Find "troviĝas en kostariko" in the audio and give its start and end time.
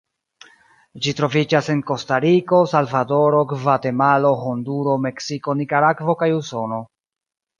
1.19-2.61